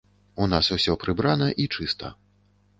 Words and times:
У 0.45 0.47
нас 0.53 0.69
усё 0.77 0.95
прыбрана 1.05 1.53
і 1.65 1.71
чыста. 1.75 2.13